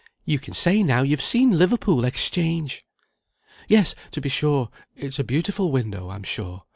[0.25, 2.83] You can say, now, you've seen Liverpool Exchange."
[3.67, 6.63] "Yes, to be sure it's a beautiful window, I'm sure.